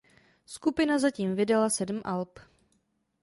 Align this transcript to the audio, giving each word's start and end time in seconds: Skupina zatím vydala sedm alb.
Skupina 0.45 0.99
zatím 0.99 1.35
vydala 1.35 1.69
sedm 1.69 2.01
alb. 2.05 2.39